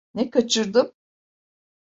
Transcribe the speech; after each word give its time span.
Ne 0.13 0.29
kaçırdım? 0.29 0.87